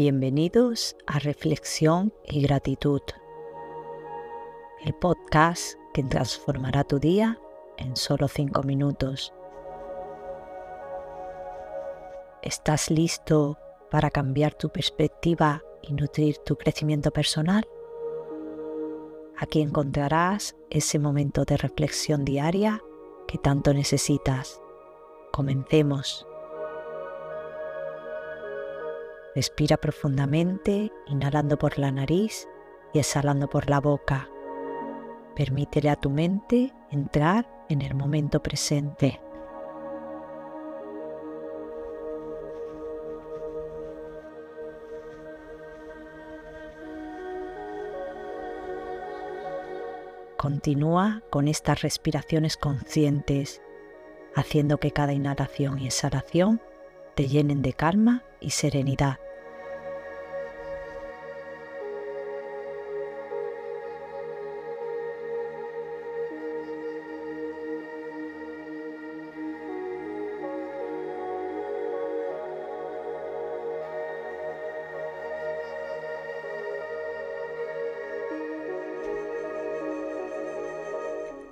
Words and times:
Bienvenidos 0.00 0.96
a 1.08 1.18
Reflexión 1.18 2.14
y 2.24 2.40
Gratitud, 2.42 3.00
el 4.84 4.94
podcast 4.94 5.76
que 5.92 6.04
transformará 6.04 6.84
tu 6.84 7.00
día 7.00 7.36
en 7.78 7.96
solo 7.96 8.28
cinco 8.28 8.62
minutos. 8.62 9.34
¿Estás 12.42 12.92
listo 12.92 13.58
para 13.90 14.12
cambiar 14.12 14.54
tu 14.54 14.68
perspectiva 14.68 15.64
y 15.82 15.94
nutrir 15.94 16.38
tu 16.46 16.54
crecimiento 16.54 17.10
personal? 17.10 17.66
Aquí 19.36 19.60
encontrarás 19.60 20.54
ese 20.70 21.00
momento 21.00 21.44
de 21.44 21.56
reflexión 21.56 22.24
diaria 22.24 22.80
que 23.26 23.38
tanto 23.38 23.74
necesitas. 23.74 24.62
Comencemos. 25.32 26.24
Respira 29.38 29.76
profundamente, 29.76 30.90
inhalando 31.06 31.58
por 31.58 31.78
la 31.78 31.92
nariz 31.92 32.48
y 32.92 32.98
exhalando 32.98 33.48
por 33.48 33.70
la 33.70 33.78
boca. 33.78 34.28
Permítele 35.36 35.90
a 35.90 35.94
tu 35.94 36.10
mente 36.10 36.74
entrar 36.90 37.48
en 37.68 37.82
el 37.82 37.94
momento 37.94 38.42
presente. 38.42 39.20
Continúa 50.36 51.22
con 51.30 51.46
estas 51.46 51.82
respiraciones 51.82 52.56
conscientes, 52.56 53.62
haciendo 54.34 54.78
que 54.78 54.90
cada 54.90 55.12
inhalación 55.12 55.78
y 55.78 55.86
exhalación 55.86 56.60
te 57.14 57.28
llenen 57.28 57.62
de 57.62 57.72
calma 57.72 58.24
y 58.40 58.50
serenidad. 58.50 59.20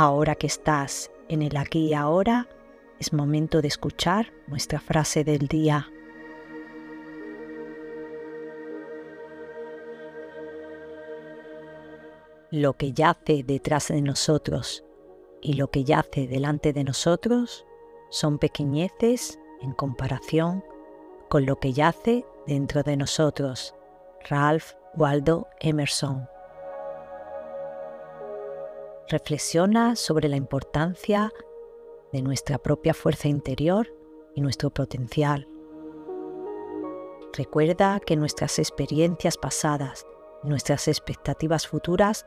Ahora 0.00 0.36
que 0.36 0.46
estás 0.46 1.10
en 1.28 1.42
el 1.42 1.56
aquí 1.56 1.88
y 1.88 1.94
ahora, 1.94 2.46
es 3.00 3.12
momento 3.12 3.60
de 3.60 3.66
escuchar 3.66 4.32
nuestra 4.46 4.78
frase 4.78 5.24
del 5.24 5.48
día. 5.48 5.90
Lo 12.52 12.74
que 12.74 12.92
yace 12.92 13.42
detrás 13.42 13.88
de 13.88 14.00
nosotros 14.00 14.84
y 15.42 15.54
lo 15.54 15.68
que 15.72 15.82
yace 15.82 16.28
delante 16.28 16.72
de 16.72 16.84
nosotros 16.84 17.66
son 18.08 18.38
pequeñeces 18.38 19.40
en 19.62 19.72
comparación 19.72 20.62
con 21.28 21.44
lo 21.44 21.56
que 21.56 21.72
yace 21.72 22.24
dentro 22.46 22.84
de 22.84 22.96
nosotros. 22.96 23.74
Ralph 24.30 24.74
Waldo 24.94 25.48
Emerson 25.58 26.28
reflexiona 29.08 29.96
sobre 29.96 30.28
la 30.28 30.36
importancia 30.36 31.32
de 32.12 32.22
nuestra 32.22 32.58
propia 32.58 32.94
fuerza 32.94 33.28
interior 33.28 33.94
y 34.34 34.40
nuestro 34.40 34.70
potencial. 34.70 35.48
Recuerda 37.32 38.00
que 38.00 38.16
nuestras 38.16 38.58
experiencias 38.58 39.36
pasadas 39.36 40.06
y 40.44 40.48
nuestras 40.48 40.88
expectativas 40.88 41.66
futuras 41.66 42.24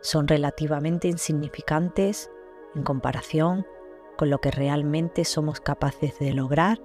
son 0.00 0.28
relativamente 0.28 1.08
insignificantes 1.08 2.30
en 2.74 2.82
comparación 2.82 3.66
con 4.18 4.30
lo 4.30 4.38
que 4.38 4.50
realmente 4.50 5.24
somos 5.24 5.60
capaces 5.60 6.18
de 6.18 6.32
lograr 6.32 6.80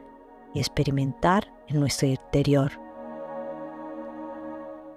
y 0.54 0.60
experimentar 0.60 1.54
en 1.68 1.80
nuestro 1.80 2.08
interior. 2.08 2.72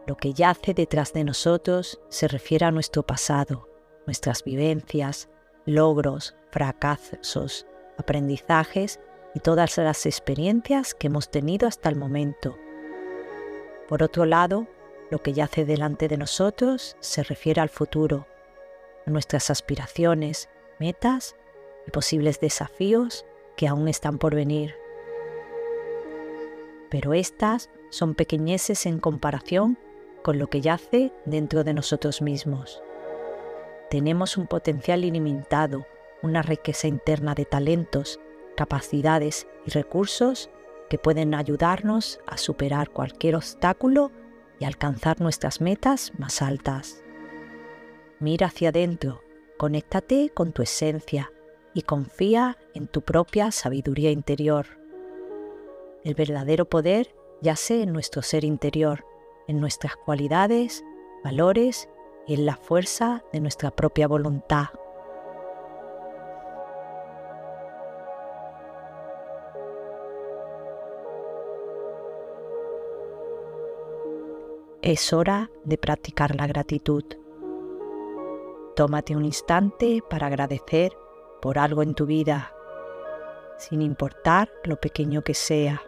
Lo 0.06 0.16
que 0.16 0.32
yace 0.32 0.74
detrás 0.74 1.12
de 1.12 1.24
nosotros 1.24 2.00
se 2.08 2.26
refiere 2.26 2.64
a 2.64 2.70
nuestro 2.70 3.04
pasado, 3.04 3.71
nuestras 4.06 4.44
vivencias, 4.44 5.28
logros, 5.66 6.34
fracasos, 6.50 7.66
aprendizajes 7.98 9.00
y 9.34 9.40
todas 9.40 9.76
las 9.78 10.06
experiencias 10.06 10.94
que 10.94 11.06
hemos 11.06 11.30
tenido 11.30 11.68
hasta 11.68 11.88
el 11.88 11.96
momento. 11.96 12.56
Por 13.88 14.02
otro 14.02 14.24
lado, 14.24 14.66
lo 15.10 15.18
que 15.22 15.32
yace 15.32 15.64
delante 15.64 16.08
de 16.08 16.16
nosotros 16.16 16.96
se 17.00 17.22
refiere 17.22 17.60
al 17.60 17.68
futuro, 17.68 18.26
a 19.06 19.10
nuestras 19.10 19.50
aspiraciones, 19.50 20.48
metas 20.78 21.36
y 21.86 21.90
posibles 21.90 22.40
desafíos 22.40 23.24
que 23.56 23.68
aún 23.68 23.88
están 23.88 24.18
por 24.18 24.34
venir. 24.34 24.74
Pero 26.90 27.14
estas 27.14 27.70
son 27.90 28.14
pequeñeces 28.14 28.86
en 28.86 28.98
comparación 28.98 29.78
con 30.22 30.38
lo 30.38 30.48
que 30.48 30.60
yace 30.60 31.12
dentro 31.24 31.64
de 31.64 31.74
nosotros 31.74 32.22
mismos 32.22 32.82
tenemos 33.92 34.38
un 34.38 34.46
potencial 34.46 35.04
ilimitado, 35.04 35.86
una 36.22 36.40
riqueza 36.40 36.88
interna 36.88 37.34
de 37.34 37.44
talentos, 37.44 38.18
capacidades 38.56 39.46
y 39.66 39.70
recursos 39.70 40.48
que 40.88 40.96
pueden 40.96 41.34
ayudarnos 41.34 42.18
a 42.26 42.38
superar 42.38 42.88
cualquier 42.88 43.36
obstáculo 43.36 44.10
y 44.58 44.64
alcanzar 44.64 45.20
nuestras 45.20 45.60
metas 45.60 46.10
más 46.16 46.40
altas. 46.40 47.04
Mira 48.18 48.46
hacia 48.46 48.70
adentro, 48.70 49.20
conéctate 49.58 50.30
con 50.30 50.52
tu 50.52 50.62
esencia 50.62 51.30
y 51.74 51.82
confía 51.82 52.56
en 52.72 52.86
tu 52.86 53.02
propia 53.02 53.50
sabiduría 53.50 54.10
interior. 54.10 54.64
El 56.02 56.14
verdadero 56.14 56.64
poder 56.64 57.14
yace 57.42 57.82
en 57.82 57.92
nuestro 57.92 58.22
ser 58.22 58.44
interior, 58.44 59.04
en 59.48 59.60
nuestras 59.60 59.96
cualidades, 59.96 60.82
valores 61.22 61.90
en 62.26 62.46
la 62.46 62.56
fuerza 62.56 63.24
de 63.32 63.40
nuestra 63.40 63.70
propia 63.70 64.06
voluntad. 64.08 64.66
Es 74.82 75.12
hora 75.12 75.50
de 75.64 75.78
practicar 75.78 76.34
la 76.34 76.46
gratitud. 76.46 77.04
Tómate 78.74 79.14
un 79.14 79.24
instante 79.24 80.02
para 80.08 80.26
agradecer 80.26 80.92
por 81.40 81.58
algo 81.58 81.82
en 81.82 81.94
tu 81.94 82.06
vida, 82.06 82.52
sin 83.58 83.80
importar 83.80 84.50
lo 84.64 84.76
pequeño 84.76 85.22
que 85.22 85.34
sea. 85.34 85.82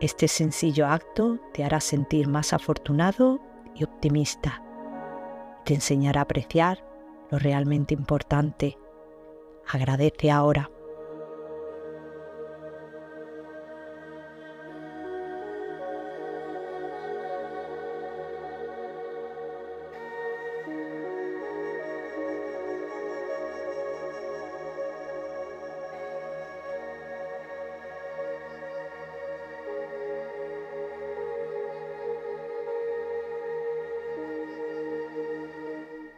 Este 0.00 0.28
sencillo 0.28 0.86
acto 0.86 1.38
te 1.52 1.64
hará 1.64 1.80
sentir 1.80 2.28
más 2.28 2.52
afortunado 2.52 3.40
y 3.74 3.84
optimista. 3.84 4.62
Te 5.64 5.74
enseñará 5.74 6.20
a 6.20 6.24
apreciar 6.24 6.84
lo 7.30 7.38
realmente 7.38 7.94
importante. 7.94 8.78
Agradece 9.66 10.30
ahora. 10.30 10.70